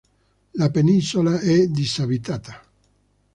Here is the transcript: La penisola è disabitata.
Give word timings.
La 0.55 0.71
penisola 0.71 1.37
è 1.41 1.67
disabitata. 1.67 2.65